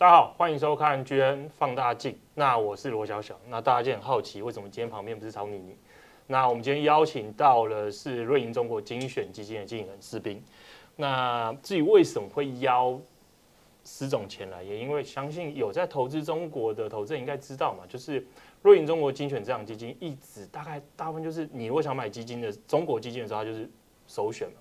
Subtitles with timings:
[0.00, 2.18] 大家好，欢迎收看 GN 放大镜。
[2.34, 3.38] 那我是罗小小。
[3.50, 5.76] 那大家就很好奇，为什么今天旁边不是曹妮妮？
[6.26, 10.42] 那我们今天邀请到了是瑞银中国精选基金的经理人施彬。
[10.96, 12.98] 那至于为什么会邀
[13.84, 18.26] 施总前来，也因为相信有在投资中国的投资人应该知道嘛，就是
[18.62, 23.70] 瑞银中国精选这档基金一直大概大部分就是你如果想买基金的中国基金的时候，它就是
[24.06, 24.54] 首选嘛。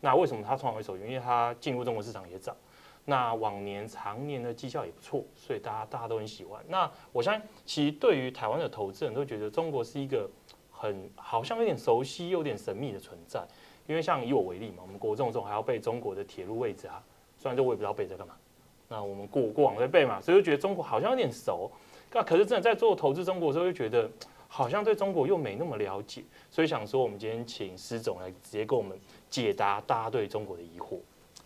[0.00, 1.06] 那为什么它通常会首选？
[1.06, 2.56] 因为它进入中国市场也早。
[3.10, 6.62] 那往年常年的绩效也不错，所以大家大家都很喜欢。
[6.68, 10.28] 那我相信，其实对于台湾的投资人都觉得中国是一个
[10.70, 13.42] 很好像有点熟悉、有点神秘的存在。
[13.86, 17.02] 因为像以我为例嘛，我们国中的时候还要背中国的铁路位置啊，
[17.38, 18.34] 虽然说我也不知道背这干嘛。
[18.86, 21.70] 那我们过过往在背嘛，所以就觉得中国好像有点熟。
[22.12, 24.10] 那可是真的在做投资中国的时候，就觉得
[24.48, 26.22] 好像对中国又没那么了解。
[26.50, 28.98] 所以想说，我们今天请施总来直接给我们
[29.30, 30.98] 解答大家对中国的疑惑。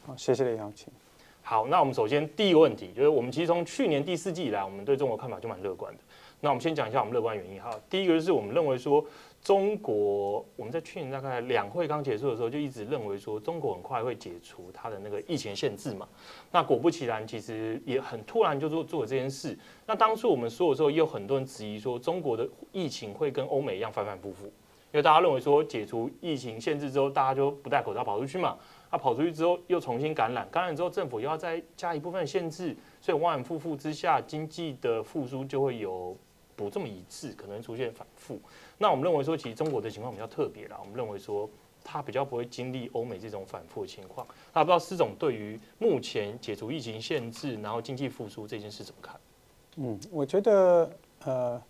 [0.04, 0.92] 好，谢谢你邀请。
[1.44, 6.00] 好，那我们首先第一个问题就是，我们其实从去年第四季以来，我们对中国看法就蛮乐观的。
[6.40, 7.70] 那我们先讲一下我们乐观原因哈。
[7.90, 9.04] 第一个就是我们认为说，
[9.42, 16.08] 中国我们在去年大概两会刚结束的时候，就一直认为说，中国很快会解除它的那个疫情限制嘛。
[16.50, 19.56] 那果不其然，其实也很突然就做做了这件事。
[19.86, 24.52] 那当初我们说的时候，也有很多人质疑说，中国的疫情会跟欧美一样反反复复，因
[24.92, 28.56] 为大家认为说，解除疫情限制之后，大家就不戴口罩跑出去嘛。
[28.92, 36.14] 他跑出去之后又重新感染，感染之后政府又要再加一部分限制，所以反反复复之下，经济的复苏就会有
[36.54, 38.38] 不这么一致，可能出现反复。
[38.76, 41.48] 那我们认为说，其实中国的情况比较特别啦，我们认为说
[41.82, 44.26] 它比较不会经历欧美这种反复的情况。
[44.52, 49.18] 那不知道施总对于目前解除疫情限制，然后经济复苏这件事怎么看？
[49.76, 50.90] 嗯，我觉得
[51.24, 51.62] 呃，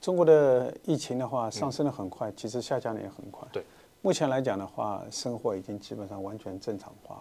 [0.00, 3.48] 中国的疫情的话上升的很快，其实下降的也很快。
[3.52, 3.64] 对。
[4.00, 7.20] 目前来讲的话，生活已经基本上完全正常化，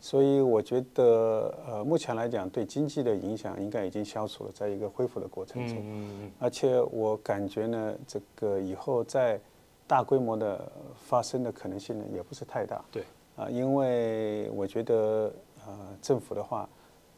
[0.00, 5.78] 所以我觉得，呃，目前来讲对经济的影响应该已经消除了，在一个恢复的过程中。
[5.82, 6.30] 嗯。
[6.38, 9.40] 而且我感觉呢，这个以后在
[9.86, 12.84] 大规模的发生的可能性呢，也不是太大。
[12.92, 13.02] 对。
[13.36, 15.32] 啊，因为我觉得，
[15.66, 16.68] 呃，政府的话，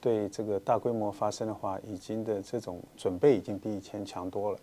[0.00, 4.58] 对这个大规模发生的话，已经的这种准备已经比以前强多了。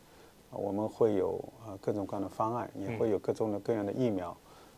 [0.51, 4.35] 我们会有呃各种各样的方案，也会有各种的各样的疫苗，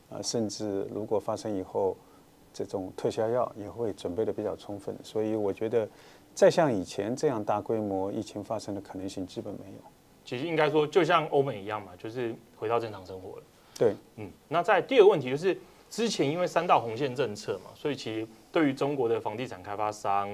[0.09, 1.95] 呃，甚至如果发生以后，
[2.53, 4.95] 这种特效药也会准备的比较充分。
[5.03, 5.87] 所以我觉得，
[6.33, 9.81] 再像以前这样大规模疫情发生的可能性基本没有。
[10.23, 13.43] 其实应该说，就像欧美一样嘛，就是回到正常生活了。
[13.77, 14.29] 对，嗯。
[14.47, 15.57] 那在第二个问题就是，
[15.89, 20.29] 之前因为三道红线政策嘛，所以其实对于中国的房地产开发商，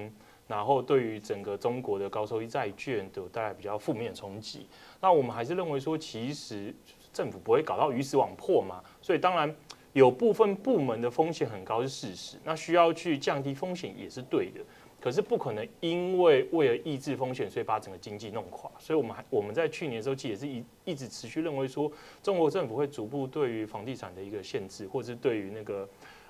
[0.48, 4.66] 然后对于整个中国的高收益债券都带来比较负面的冲击。
[5.02, 6.74] 那我们还是认为说，其实
[7.12, 9.54] 政府不会搞到鱼死网破嘛，所以当然
[9.94, 14.62] 有部分部门的风险很高是事实，那需要去降低风险也是对的。
[15.00, 18.70] 可是不可能因为为了抑制风险，所以把整个经济弄垮。
[18.80, 21.90] 所以我们还我们在去年的时候，其实也是一一直持续认为说，
[22.24, 25.88] 中国政府会逐步对于房地产的一个限制，或者是对于那个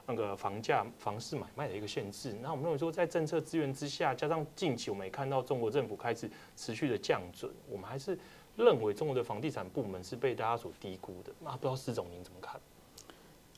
[0.07, 2.34] 那个房价房市买卖的一个限制。
[2.41, 8.17] 那我们认为说，在政策资源之下，加上近期我们也看到中国政府开始持续的降准，我们还是。
[8.57, 12.59] 认为中国的房地产部门是被大家所低估的，那不知道施总您怎么看？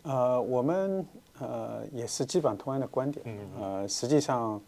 [0.01, 1.05] 呃，我们
[1.39, 3.25] 呃也是基本同样的观点。
[3.25, 4.61] 嗯，呃，实际上，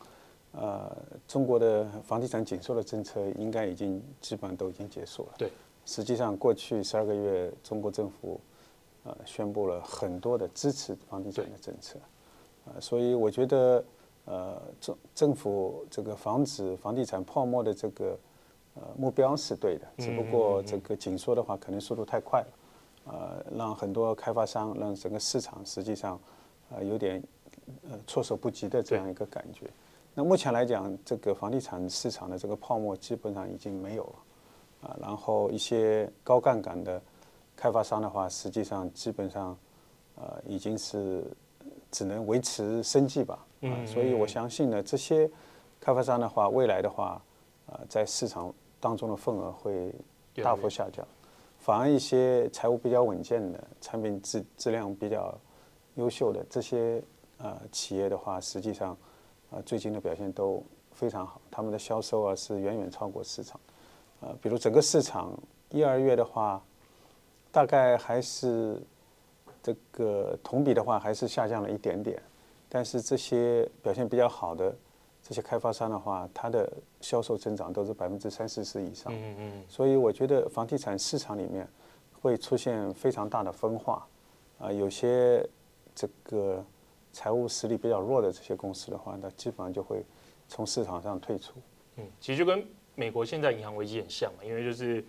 [0.54, 0.90] 呃，
[1.28, 5.34] 中国的房地产紧缩的政策应该已经基本上都已经结束了。
[5.38, 5.52] 对，
[5.86, 8.40] 实际上过去十二个月，中国政府
[9.04, 12.00] 呃宣布了很多的支持房地产的政策，
[12.66, 13.84] 呃，所以我觉得
[14.26, 18.18] 呃政政府这个防止房地产泡沫的这个。
[18.74, 22.48] 呃，目标是对的，只不过这个紧缩的话，可能速度太快了，
[23.12, 26.18] 呃，让很多开发商，让整个市场实际上，
[26.70, 27.22] 呃，有点
[27.90, 29.70] 呃措手不及的这样一个感觉。
[30.14, 37.02] 那目前来讲，这个房地产市场的这个泡沫基本上已经没有了，啊，然后一些高杠杆的
[37.62, 39.56] 开发商的话，实际上基本上，
[40.16, 41.24] 呃，已经是
[41.92, 45.30] 只能维持生计吧，啊，所以我相信呢，这些
[45.80, 47.22] 开发商的话，未来的话，
[47.68, 48.52] 呃，在市场。
[48.84, 49.94] 当中的份额会
[50.38, 51.08] 大幅下降，
[51.60, 55.38] 反而一些财务比较稳健的产品质质量比较
[55.98, 57.00] 优秀的这些
[57.38, 58.98] 呃企业的话，实际上
[59.52, 63.62] 呃最近的表现都非常好，他们的销售啊是远远超过市场。
[64.22, 65.32] 呃，比如整个市场
[65.70, 66.60] 一二月的话，
[67.52, 68.82] 大概还是
[69.62, 72.22] 这个同比的话还是下降了一点点，
[72.70, 74.76] 但是这些表现比较好的。
[75.24, 76.68] 这些开发商的话，它的
[77.00, 79.14] 销售增长都是百分之三四十以上。
[79.14, 79.64] 嗯嗯。
[79.70, 81.66] 所以我觉得房地产市场里面
[82.20, 84.06] 会出现非常大的分化。
[84.58, 85.48] 啊，有些
[85.94, 86.66] 这个
[87.14, 90.04] 财务实力比较弱的这些公司的话，那基本上就会
[90.48, 91.54] 从市场上退出。
[91.98, 92.66] 嗯，其实就跟
[92.96, 95.06] 美国现在银行危机很像嘛，因为就是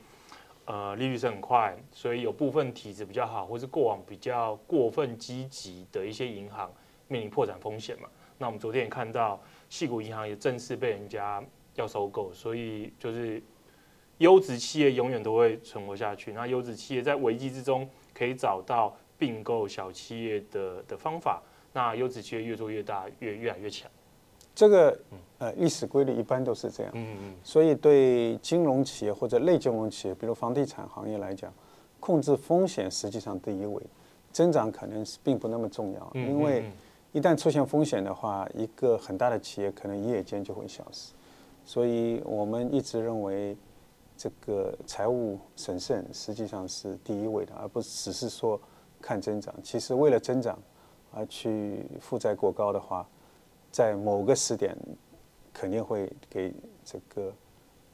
[0.64, 6.72] 呃利率是很快，所以有部分体质比较好，或是过往比较过分积极的一些银行
[7.08, 8.08] 面临破产风险嘛。
[8.38, 11.42] 那我们昨天也看到，矽谷银行也正式被人家
[11.74, 13.42] 要收购，所以就是
[14.18, 16.32] 优质企业永远都会存活下去。
[16.32, 21.42] 那优质企业在危机之中可以找到并购小企业的的方法，
[21.72, 23.90] 那优质企业越做越大，越越来越强。
[24.54, 24.98] 这个
[25.38, 31.50] 呃历史规律一般都是这样，嗯嗯，所以对金融企业或者类金融企业，比如房地产行业来讲，
[31.98, 33.82] 控制风险实际上第一位，
[34.30, 36.70] 增长可能是并不那么重要，因为
[37.12, 41.12] 一旦出现风险的话，一个很大的企业可能一夜间就会消失，
[41.64, 43.56] 所以我们一直认为
[44.18, 48.60] 这个财务审慎实际上是第一位的，而不只是说
[49.00, 49.54] 看增长。
[49.62, 50.58] 其实为了增长
[51.10, 53.08] 而去负债过高的话。
[53.72, 54.76] 在某个时点，
[55.52, 56.52] 肯定会给
[56.84, 57.32] 这个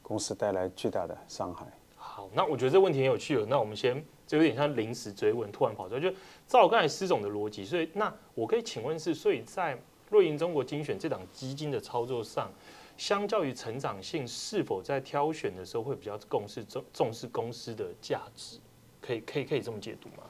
[0.03, 1.65] 公司带来巨大的伤害。
[1.97, 3.47] 好，那我觉得这问题很有趣了。
[3.47, 6.13] 那我们先，这有点像临时追问，突然跑出来，就
[6.49, 9.79] 照刚才施总的逻辑，所以那我可以请问是，所以在
[10.11, 12.51] 瑞银中国精选这档基金的操作上，
[12.97, 18.59] 相较于成长性，是否在挑选的时候会比较重视重重视公司的价值？
[19.01, 20.25] 可以可以可以这么解读吗？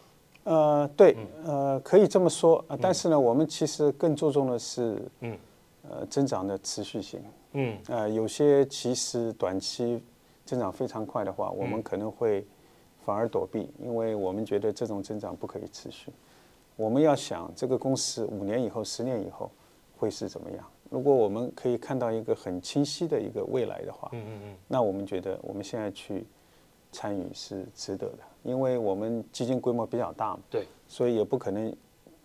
[0.49, 1.15] 呃，对，
[1.45, 5.37] 呃，可以这么说，呃，但是呢，我们其实更注重的是，嗯，
[5.91, 7.23] 呃，增长的持续性，
[7.53, 10.03] 嗯，呃，有些其实短期
[10.47, 12.47] 增长非常快的话，我们可能会
[13.05, 16.11] 反而躲避，因为我们觉得这种增长不可以持续。
[16.77, 19.51] 我们要想这个公司五年以后、十年以后
[19.99, 20.65] 会是怎么样？
[20.89, 26.25] 如果我们可以看到一个很清晰的一个未来的话，嗯嗯嗯，那我们觉得我们现在去
[26.93, 28.19] 参与是值得的。
[28.45, 31.75] 因为我们基金规模比较大嘛，对，所以也不可能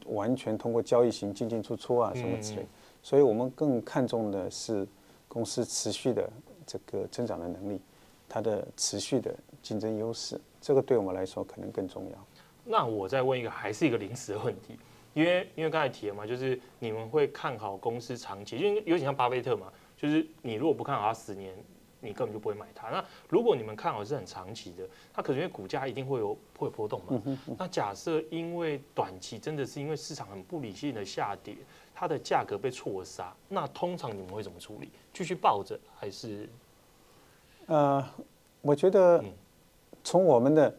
[0.05, 2.65] 完全通过交易型进进出出啊什么之类，
[3.01, 4.87] 所以我们更看重的是
[5.27, 6.29] 公司持续的
[6.65, 7.81] 这个增长的能力，
[8.29, 12.17] 它的持续的竞争优势，这个对我们来说可能更重要。
[12.63, 14.77] 那我再问一个，还是一个临时的问题，
[15.13, 21.53] 因为因为刚才提了嘛，就是你们会看好公司长期，因为有点像巴菲特嘛，就是你如果不看好它十年。
[22.03, 22.89] 你根本就不会买它。
[22.89, 27.37] 那如果你们看好是很长期的，它可能因为股价一定会有会有波动嘛。
[27.57, 31.55] 那假设因为短期真的是因为市场很不理性的下跌，
[31.95, 34.89] 它的价格被错杀，那通常你们会怎么处理？
[35.13, 36.49] 继续抱着还是？
[37.67, 38.05] 呃，
[38.61, 39.23] 我觉得
[40.03, 40.75] 从我们的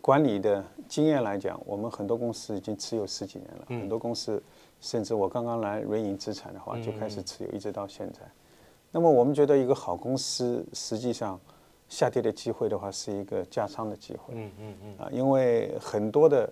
[0.00, 4.42] 管理的经验来讲，我们很多公司已经持有十几年了，很多公司
[4.80, 8.20] 甚至我刚刚来瑞银资产的话就开始持有，一直到现在。
[8.96, 11.36] 那么我们觉得一个好公司，实际上
[11.88, 14.32] 下跌的机会的话，是一个加仓的机会。
[14.36, 14.98] 嗯嗯嗯。
[14.98, 16.48] 啊，因为很多的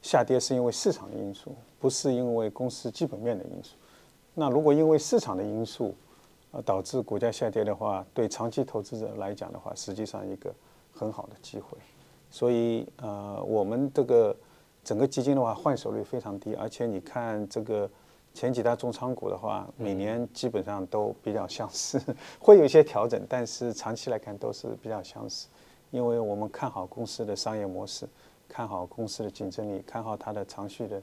[0.00, 3.76] 下跌是因为市场的因素，不是因为公司基本面的因素。
[4.32, 5.94] 那如果因为市场的因素，
[6.50, 10.50] 啊，导致股价下跌的话，对长期投资者来讲的话，实际上一个
[10.94, 11.76] 很好的机会。
[12.30, 14.34] 所以呃，我们这个
[14.82, 17.86] 整个基金的话，换手率非常低，而且你看这个。
[18.34, 22.00] 前几大重仓股的话，每年基本上都比较相似，
[22.40, 25.48] 会有一些调整，但是长期来看都是比较相似，
[25.90, 28.08] 因为我们看好公司的商业模式，
[28.48, 31.02] 看好公司的竞争力，看好它的长续的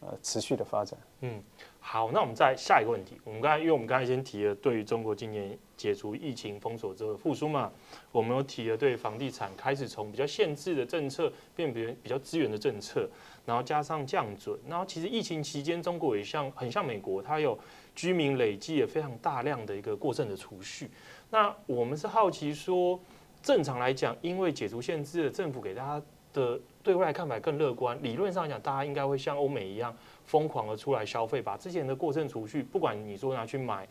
[0.00, 0.98] 呃持续的发展。
[1.20, 1.42] 嗯，
[1.78, 7.70] 好，那我们再下一个问题，我们刚才因为我们刚才先提了对于中国今年解除疫情封锁之后复苏嘛，
[8.12, 13.08] 我们有提了对房地产开始从比较限制的政策变别比较资源的政策。
[13.46, 17.58] 然后加上降准，然后其实疫情期间，中国也像很像美国，它有
[17.94, 20.90] 居民累积了非常大量的一个过剩的储蓄。
[21.28, 22.98] 那我们是好奇说，
[23.42, 28.02] 正常来讲，因为解除限制，政府给大家的对未来看法更乐观。
[28.02, 33.86] 理论上讲，大家应该会像欧美一样疯狂的出来消费，把之前的过剩储蓄，不管你说拿去买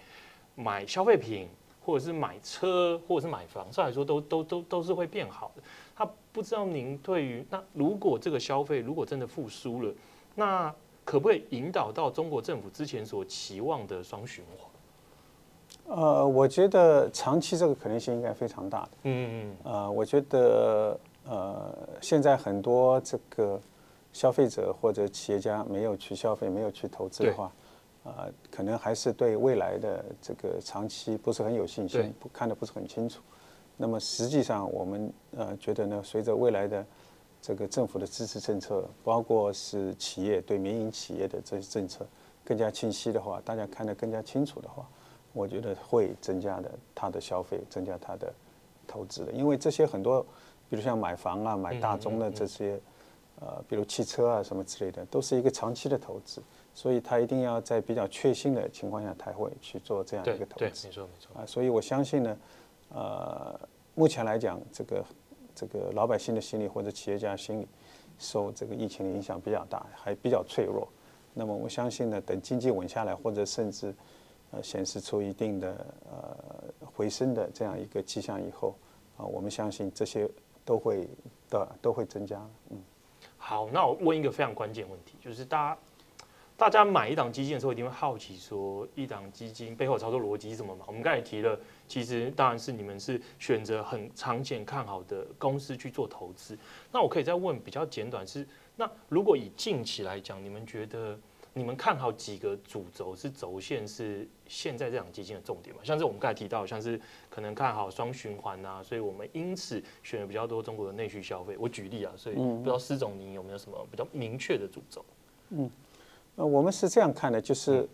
[0.56, 1.48] 买消费品，
[1.86, 5.64] 或者是买车，或者是买房，上来说都都都都是会变好的。
[5.96, 9.94] 他不知道您对于那如果这个消费如果真的复苏了，
[10.36, 10.74] 那
[11.06, 15.98] 可不可以引导到中国政府之前所期望的双循环？
[15.98, 18.90] 呃，我觉得长期这个可能性应该非常大的。
[19.04, 19.56] 嗯嗯。
[19.64, 20.98] 呃，我觉得
[21.28, 23.60] 呃，现在很多这个
[24.14, 27.52] 消费者或者企业家没有去消费，没有去投资的话，
[28.04, 33.22] 呃，可能还是对未来的这个长期不是很有信心，不看得不是很清楚。
[33.78, 36.86] 那么实际上，我们呃觉得呢，随着未来的
[37.42, 42.06] 这个政府的支持政策，包括是企业对民营企业的这些政策
[42.44, 44.86] 更加清晰的话，大家看得更加清楚的话，
[45.32, 48.32] 我觉得会增加的它的消费，增加它的
[48.86, 49.32] 投资的。
[49.32, 50.22] 因为这些很多，
[50.70, 52.80] 比如像买房啊、买大宗的这些，
[53.40, 56.42] 呃，比如汽车啊什么之类的，都是一个长期的投资。
[56.74, 60.58] 所以他一定要在比较确信的情况下才会去做这样一个投资。
[60.58, 61.42] 对，没错没错。
[61.42, 62.38] 啊，所以我相信呢，
[62.90, 63.60] 呃，
[63.96, 65.06] 目前来讲，这个
[65.54, 67.68] 这个老百姓的心理或者企业家心理
[68.18, 70.88] 受这个疫情的影响比较大，还比较脆弱。
[71.34, 73.94] 那么我相信呢，等经济稳下来，或者甚至
[74.52, 76.38] 呃显示出一定的呃
[76.96, 78.76] 回升的这样一个迹象以后，
[79.18, 80.30] 啊，我们相信这些
[80.66, 81.08] 都会
[81.50, 82.40] 的都会增加。
[82.70, 82.78] 嗯，
[83.38, 85.80] 好，那我问一个非常关键问题，就是大家
[86.56, 90.86] 大家买一档基金的时候，一定会好奇说，一档基金背后操作逻辑是什么嘛？
[90.88, 96.58] 我们刚才提了，其实当然是你们是选择很长线看好的公司去做投资。
[96.92, 98.48] 那我可以再问比较简短是。
[98.76, 101.20] 那如果以近期来讲，你们觉得
[101.54, 105.82] 你们看好几个主轴是轴线是现在这档基金的重点嘛？
[105.84, 111.56] 像是我们刚才提到，像是可能看好双循环啊，所以我们因此选了比较多中国的内需消费。
[111.60, 115.04] 我举例啊，所以不知道施总你有没有什么比较明确的主轴？
[115.50, 115.70] 嗯，
[116.36, 117.88] 呃，我们是这样看的，就是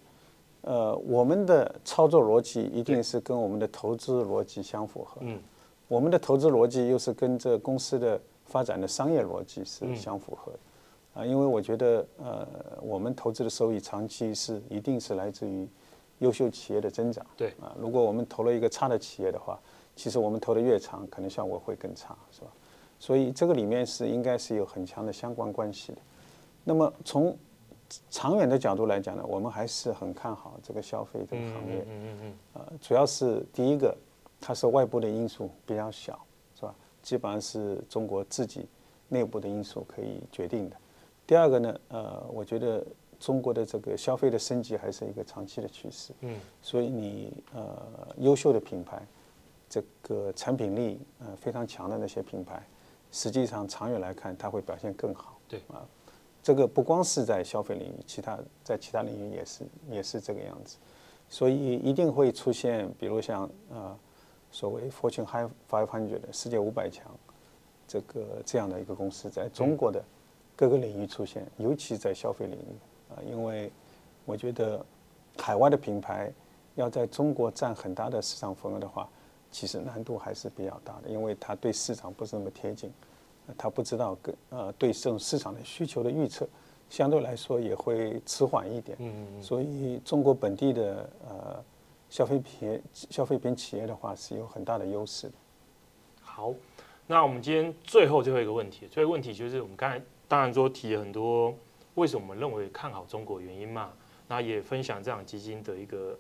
[0.62, 5.18] 呃，我们的操作逻辑一定是跟我们的投资逻辑相符合。
[5.22, 5.40] 嗯，
[5.88, 10.60] 我们的投资逻辑又是跟这公司的发展的商业逻辑是相符合的。
[11.22, 12.48] 啊，因为我觉得，呃，
[12.82, 15.68] 我们投资的收益长期是一定是来自于
[16.20, 17.26] 优秀企业的增长。
[17.36, 17.50] 对。
[17.60, 19.60] 啊，如果我们投了一个差的企业的话，
[19.96, 22.48] 其实我们投的越长，可能效果会更差，是吧？
[23.00, 25.98] 所以这个里面是应该是有很强的相关关系的。
[26.64, 27.36] 那么从
[28.10, 31.86] 长远的角度来讲呢，我们还是很看好这个消费这个行业。
[31.88, 32.34] 嗯嗯嗯。
[32.54, 33.96] 呃，主要是第一个，
[34.40, 36.20] 它是外部的因素比较小，
[36.56, 36.76] 是吧？
[37.02, 38.68] 基本上是中国自己
[39.08, 40.76] 内部的因素可以决定的。
[41.26, 42.86] 第二个呢，呃，我觉得
[43.20, 46.14] 中国的这个消费的升级还是一个长期的趋势。
[46.22, 49.02] 嗯，所以你呃优秀的品牌，
[49.70, 52.62] 这个产品力呃非常强的那些品牌，
[53.12, 55.38] 实际上长远来看它会表现更好。
[55.48, 55.86] 对啊，
[56.42, 60.78] 这个不光是在消费领域，其他在其他领域也是也是这个样子。
[61.30, 63.98] 所以一定会出现，比如像呃
[64.52, 67.06] 所谓 Fortune High Five Hundred 的世界五百强，
[67.88, 70.04] 这个这样的一个公司在中国的。
[70.56, 73.72] 各个领域出现，尤其在消费领域啊，因为
[74.26, 74.86] 我觉得
[75.38, 76.30] 海外的品牌
[76.76, 79.10] 要在中国占很大的市场份额的话，
[79.50, 82.92] 其实难度还是比较大的，因为它对市场不是那么贴近，
[83.58, 86.48] 它不知道跟呃对这种市场的需求的预测，
[86.90, 88.98] 相对来说也会迟缓一点。
[89.00, 89.44] 嗯嗯。
[89.44, 91.64] 所以中国本地的呃
[92.10, 95.34] 消费品消费品企业的话是有很大的优势的。
[96.22, 96.54] 好，
[97.08, 100.02] 那我们今天最后最后一个问题，最后一个问题就是我们刚才。
[100.30, 101.52] 当然说提了很多，
[101.96, 103.92] 为什么我们认为看好中国原因嘛？
[104.28, 106.16] 那也分享这样基金的一个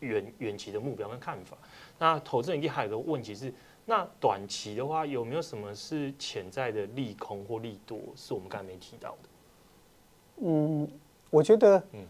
[0.00, 1.58] 远远期的目标跟看法。
[1.98, 3.52] 那投资人一定还有个问题是，
[3.88, 9.28] 那短期的话有没有什么是潜在的利空或利多，是我们刚才没提到的？
[10.42, 10.86] 嗯，
[11.30, 12.04] 我觉得，嗯，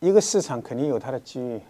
[0.00, 1.60] 一个市场肯定有它的机遇，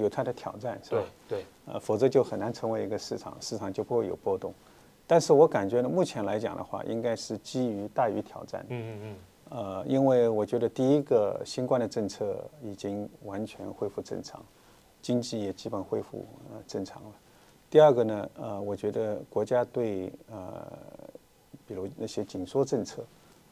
[0.00, 1.02] 有它的挑战，是吧？
[1.28, 4.54] 对，对，呃，否则就很难成为一个市场，市场就不会有波动。
[5.06, 8.64] 但是我感觉呢，目前来讲的话，应该是基于大于挑战。
[8.70, 9.16] 嗯嗯嗯。
[9.50, 14.42] 呃，因为我觉得第一个，新冠的政策已经完全恢复正常，
[15.02, 17.10] 经济也基本恢复呃正常了。
[17.70, 20.66] 第二个呢，呃，我觉得国家对呃，
[21.66, 23.04] 比如那些紧缩政策，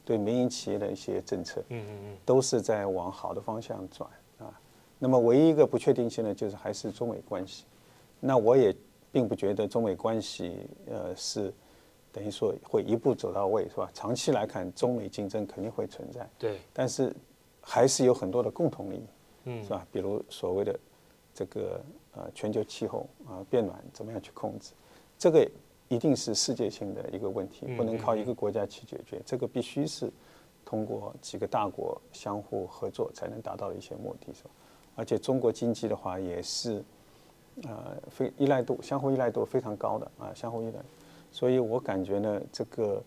[0.04, 4.58] 对民营企业的一些政策，嗯嗯嗯，都是在往好的方向转啊。
[4.98, 7.64] 那么唯一一个不确定性呢，就是还是中美关系。
[8.20, 8.74] 那我也。
[9.14, 11.54] 并不觉得中美关系呃是
[12.10, 13.88] 等于说会一步走到位是吧？
[13.94, 16.28] 长期来看，中美竞争肯定会存在。
[16.36, 16.58] 对。
[16.72, 17.14] 但是
[17.60, 19.02] 还是有很多的共同利益，
[19.44, 19.86] 嗯，是吧？
[19.92, 20.76] 比如所谓的
[21.32, 21.80] 这个
[22.14, 24.72] 呃全球气候啊变暖怎么样去控制，
[25.18, 25.48] 这个
[25.88, 29.20] 一定是世界性的一个问题，不能靠一个国家去解决。
[29.24, 30.10] 这个必须是
[30.64, 34.50] 通过几个大国相互合作才能达到的一些目的，是吧？
[34.96, 36.82] 而且中国经济的话也是。
[37.62, 40.80] 呃，非依赖度相互依赖度非常高的啊，相互依赖，
[41.30, 43.00] 所以我感觉呢，这个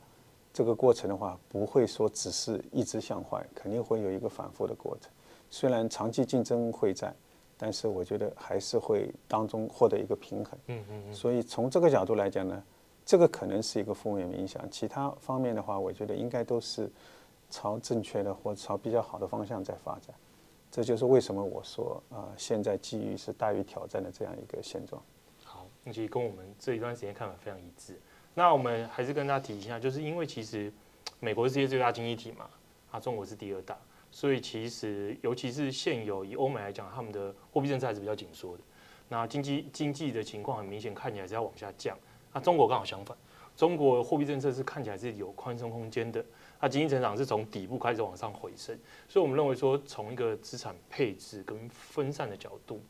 [0.53, 5.11] 这个过程的话，不会说只是一直向坏，肯定会有一个反复的过程。
[5.49, 7.13] 虽然长期竞争会在，
[7.57, 10.57] 但是我觉得还是会当中获得一个平衡。
[10.67, 11.13] 嗯嗯嗯。
[11.13, 12.63] 所以从这个角度来讲呢，
[13.05, 16.89] 这个可能是一个负面影响，其他方面的话，我觉得应该都是
[17.49, 20.15] 朝正确的或朝比较好的方向在发展。
[20.69, 25.01] 这就是为什么我说啊、呃，现在机遇是大于挑战的这样一个现状。
[25.43, 27.99] 好，那其实跟我们这一段时间看法非常一致。
[28.35, 30.71] 那我们还是跟大家提一下，就是因为其实
[31.19, 32.49] 美国是世界最大经济体嘛，
[32.91, 33.75] 啊，中国是第二大，
[34.11, 38.63] 所以其实尤其是现有以欧美来讲，他们的货币政策还是比较紧缩的。
[39.09, 41.97] 那经济经济的情况很明显看起来是要往下降。
[42.33, 43.17] 那中国刚好相反，
[43.55, 46.23] 中国货币政策是看起来是有宽松空间的，
[46.59, 52.81] 它经济成长是从底部开始往上回升，所以我们认为说，从一个资产配置跟分散的角度，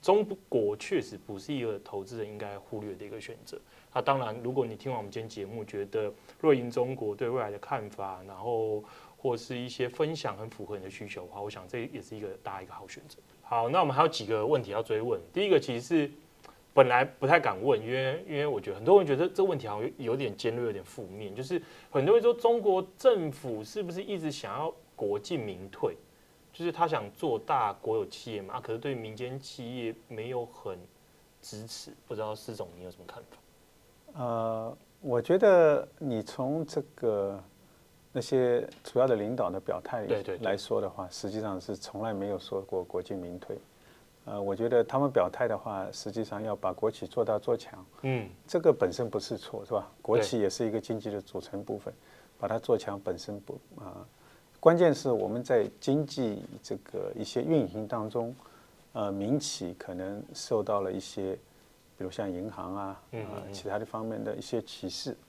[0.00, 3.60] 中国确实不是一个投资人应该忽略的一个选择。
[3.92, 8.82] 那当然，如果你听完我们今天节目，觉得瑞银中国对未来的看法，然后
[9.26, 13.18] 或是一些分享很符合你的需求的话，我想这也是一个大家一个好选择。
[13.42, 15.20] 好，那我们还有几个问题要追问。
[15.32, 16.10] 第一个其实是。
[16.76, 21.34] 本来不太敢问，因为因为我觉得很多人觉得这问题好像有点尖锐，有点负面。
[21.34, 21.58] 就是
[21.90, 25.96] 很多人说中国政府是不是一直想要国进民退，
[26.52, 30.78] 就是他想做大国有企业嘛，可是对民间企业没有很
[31.40, 31.92] 支持。
[32.06, 34.22] 不知道施总你有什么看法？
[34.22, 37.42] 呃，我觉得你从这个
[38.16, 40.06] 那些主要的领导的表态
[40.40, 43.58] 来说的话，实际上是从来没有说过国进民退。
[44.24, 49.92] 呃，我觉得他们表态的话，实际上要把国企做大做强，嗯，这个本身不是错，是吧？
[50.00, 51.92] 国企也是一个经济的组成部分，
[52.38, 54.06] 把它做强本身不啊、呃，
[54.60, 58.34] 关键是我们在经济这个一些运行当中，
[58.94, 61.34] 呃，民企可能受到了一些，
[61.98, 65.25] 比如像银行啊，呃，其他的方面的一些歧视，啊、呃，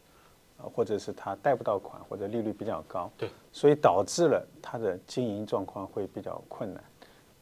[0.58, 6.84] 或者是他贷不到款，或者利率比较高，对，所以导致了他的经营状况会比较困难。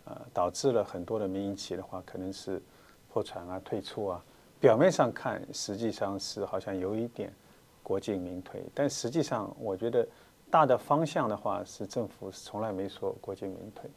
[0.08, 2.62] 呃，导致了很多的民营企业的话，可能是
[3.12, 4.24] 破产啊、退出啊。
[4.60, 7.34] 表面上看，实际上是好像有一点
[7.82, 10.08] 国进民退，但实际上，我觉得
[10.52, 13.90] 大的方向的话，是政府从来没说国进民退。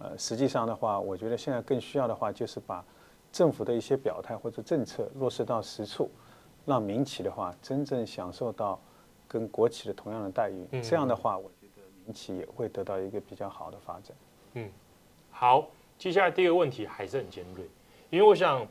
[0.00, 2.84] 呃，实际上的话，我觉得现在更需要的话，就是把
[3.32, 6.10] 政府的一些表态或者政策落实到实处，
[6.68, 8.78] 让民企的话真正享受到
[9.26, 10.66] 跟国企的同样的待遇。
[10.82, 14.14] 这样的话，我觉得民企也会得到一个比较好的发展。
[14.52, 14.70] 嗯。
[15.30, 17.64] 好，接下来第二个问题还是很尖锐，
[18.10, 18.66] 因为我想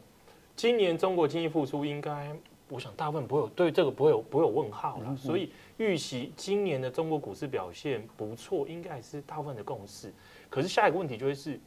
[0.55, 2.35] 今年中国经济复苏应该，
[2.67, 10.13] 我想大部分不会有对这个不会有不会有问号了，所以预期今年的中国股市表现不错，应该还是大部分的共识。
[10.49, 11.57] 可是下一个问题就会是，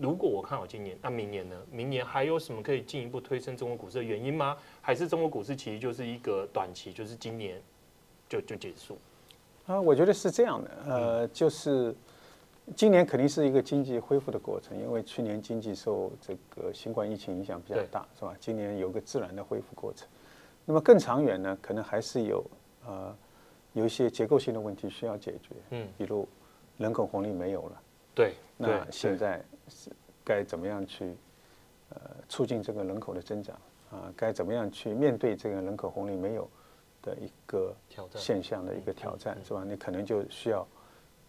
[0.00, 1.56] 如果我看好今年，那明年呢？
[1.70, 4.56] 明年还有什么可以进一步推升中国股市的原因吗？
[4.80, 7.60] 还是中国股市其实就是一个短期，就是今年
[8.28, 8.96] 就就结束？
[9.66, 11.94] 啊，我觉得是这样的，呃，就是。
[12.76, 18.32] 今年肯定是一个经济恢复的过程，因为去年经济受这个新冠疫情影响比较大，是吧？
[18.38, 20.06] 今年有个自然的恢复过程。
[20.64, 22.44] 那么更长远呢，可能还是有
[22.86, 23.16] 呃
[23.72, 26.28] 有一些结构性的问题需要解决，嗯，比如
[26.76, 27.82] 人口红利没有了，
[28.20, 29.90] 对，那现在是
[30.24, 31.16] 该怎么样去
[31.90, 33.56] 呃促进这个人口的增长
[33.90, 34.12] 啊？
[34.16, 36.48] 该怎么样去面对这个人口红利没有
[37.02, 37.74] 的一个
[38.14, 39.64] 现象的一个挑战，是吧？
[39.66, 40.66] 你可能就需要。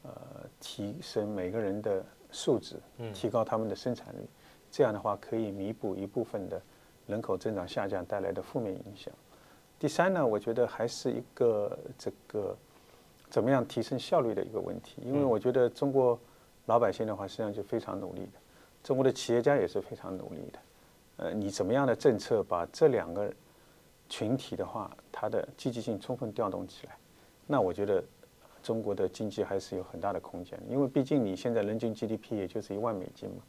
[0.03, 0.11] 呃，
[0.59, 2.75] 提升每个人的素质，
[3.13, 4.27] 提高他们的生产率，
[4.71, 6.59] 这样的话可以弥补一部分的
[7.05, 9.13] 人口增长下降带来的负面影响。
[9.77, 12.57] 第三呢，我觉得还是一个这个
[13.29, 16.19] 怎么样提升效率的一个问题，因为我觉得中国
[16.65, 18.39] 老百姓的话实际上就非常努力的，
[18.83, 20.59] 中国的企业家也是非常努力的。
[21.17, 23.31] 呃，你怎么样的政策把这两个
[24.09, 26.95] 群体的话，它的积极性充分调动起来，
[27.47, 28.03] 那我觉得。
[28.63, 33.41] 中国的经济还是有很大的空间，因为毕竟你现在人均 GDP 也就是一万美金嘛，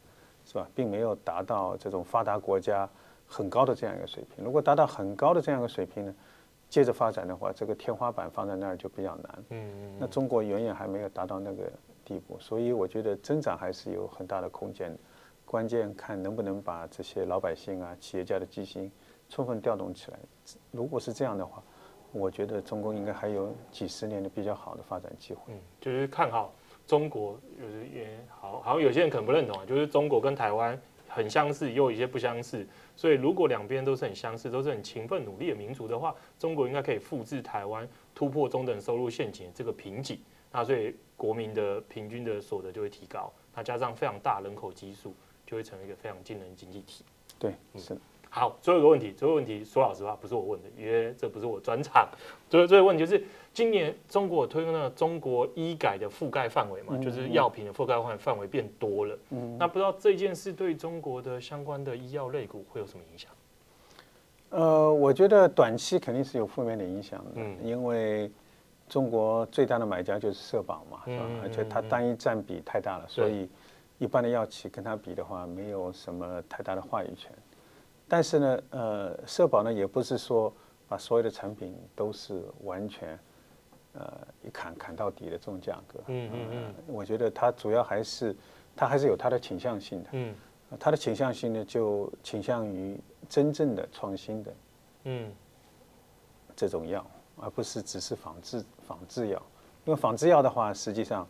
[0.47, 0.67] 是吧？
[0.75, 2.89] 并没有达到这种发达国家
[3.27, 4.43] 很高的这样一个水平。
[4.43, 6.15] 如果达到很高的这样一个水平呢，
[6.71, 9.45] 接着发展的话，这个天花板放在那儿就比较难。
[9.51, 9.97] 嗯嗯。
[10.01, 11.71] 那中国远远还没有达到那个
[12.05, 14.97] 地步，所以我觉得增长还是有很大的空间。
[15.45, 18.93] 关键看能不能把这些老百姓啊、企业家的积极性
[19.29, 20.19] 充分调动起来。
[20.71, 21.63] 如果是这样的话。
[22.15, 25.41] 我觉得中国应该还有几十年的比较好的发展机会。
[25.47, 26.53] 嗯，就是看好
[26.87, 32.67] 中国，就是也好，好像有些人可能不认同啊，就是中国跟台湾很相似，又有一些不相似。
[32.95, 40.21] 所以如果两边都是很相似，都是很勤奋努力的民族的话，中国应该可以复制台湾突破中等收入陷阱这个瓶颈。
[40.53, 45.15] 那所以国民的平均的所得就会提高，那加上非常大人口基数，
[45.47, 47.05] 就会成为一个非常惊人的经济体。
[47.39, 47.97] 对，是。
[48.35, 52.09] 好，最后一个问题，最后一个问题，说老实话，不是我问的，因为这不是我专场。
[52.49, 59.19] 最后，最后问题就是，今年中国推动了中国医改的覆盖范围嘛，嗯、就是药品的覆盖范范围变多了。
[59.31, 63.31] 嗯，那不知道这件事对中国的相关的医药类股会有什么影响？
[64.49, 68.31] 呃，我觉得短期肯定是有负面的影响的，嗯，因为
[68.93, 71.25] 中国最大的买家就是社保嘛，是吧？
[71.27, 73.49] 嗯、而且它单一占比太大了，所以
[73.97, 77.33] 一般的药企跟它比的话，没有什么太大的话语权。
[78.07, 80.53] 但是呢，呃，社保呢也不是说
[80.91, 83.19] 把所有的产品都是完全，
[83.95, 85.99] 呃，一砍砍到底的这种价格。
[86.09, 86.75] 嗯嗯嗯。
[86.87, 88.37] 我觉得它主要还是，
[88.77, 90.11] 它还是有它的倾向性的。
[90.13, 90.35] 嗯。
[90.79, 94.55] 它的倾向性呢，就倾向于真正的创新的。
[95.05, 95.33] 嗯。
[96.55, 97.03] 这种药，
[97.43, 99.43] 而不是只是仿制仿制药。
[99.85, 101.27] 因为仿制药的话，实际上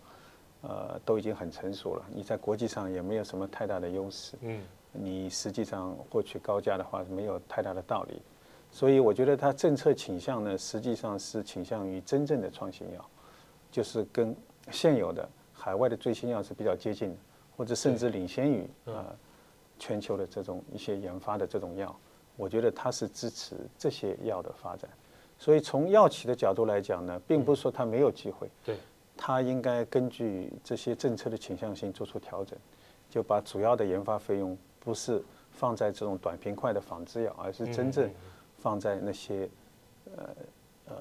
[0.60, 4.36] 呃都已经很成熟了，你在国际上也没有什么太大的优势。
[4.42, 8.20] 嗯，你实际上获取高价的话，没有太大的道理。
[8.70, 13.04] 所以我觉得它政策倾向呢，实际上是倾向于真正的创新药，
[13.70, 14.36] 就是跟
[14.70, 17.16] 现有的海外的最新药是比较接近的，
[17.56, 19.04] 或者甚至领先于呃
[19.78, 21.94] 全球的这种一些研发的这种药。
[22.36, 24.90] 我觉得它是支持这些药的发展。
[25.42, 28.76] 所以从药企的角度来讲呢，并不是说它没有机会，对，
[29.16, 32.56] 它应该根据这些政策的倾向性做出调整，
[33.10, 38.08] 就把主要的研发费用不是放在这种短平快的仿制药，而是真正。
[38.58, 39.48] 放在那些，
[40.16, 40.28] 呃
[40.86, 40.94] 呃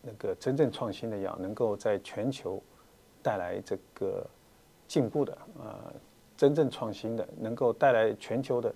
[0.00, 2.62] 那个真正创新的药，能够在全球
[3.20, 4.24] 带来这个
[4.86, 5.92] 进步的，呃，
[6.36, 8.72] 真正创新的，能够带来全球的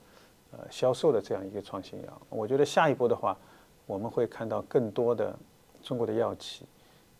[0.51, 2.23] 呃销售的这样一个创新药。
[2.29, 3.38] 我觉得下一步的话，
[3.87, 5.37] 我们会看到更多的
[5.83, 6.66] 中国的药企，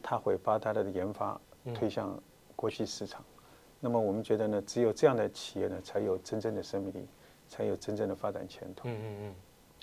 [0.03, 1.41] 它会把它的研发
[1.75, 2.21] 推向
[2.55, 3.25] 国际市场。
[3.79, 7.07] 那么我们觉得呢，只有这样的企业呢，才有真正的生命力，
[7.49, 8.89] 才有真正的发展前途。
[8.89, 9.35] 嗯嗯嗯。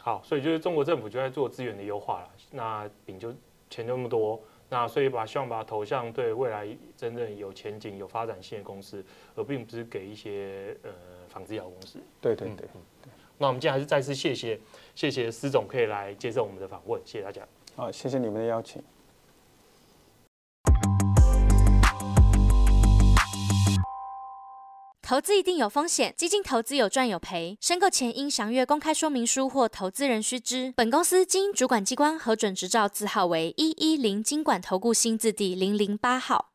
[0.02, 2.30] 好，所以就是中国政府就在做资源的优化了。
[2.52, 3.32] 那饼就
[3.70, 6.68] 钱就那么多，那所以把希望把它投向对未来
[6.98, 9.02] 真正有前景、有发展性的公司，
[9.36, 10.92] 而并不是给一些呃
[11.30, 12.00] 仿制药公司。
[12.20, 12.68] 对对对。
[13.44, 14.58] 那我们今天还是再次谢谢
[14.96, 17.46] 谢谢施总可以来接受我们的访问，谢谢大家。
[17.76, 18.82] 好，谢谢你们的邀请。
[25.02, 30.74] 投资一定有风险，基金投资有赚有赔，申购前应详阅公开说明书或投资人须知。
[30.78, 36.53] 本公司经主管机关核准执照字号为一一零金管投顾新字第零零八号。